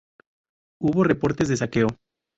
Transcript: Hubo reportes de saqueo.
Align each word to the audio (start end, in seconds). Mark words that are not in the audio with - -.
Hubo 0.81 1.03
reportes 1.03 1.47
de 1.47 1.57
saqueo. 1.57 1.89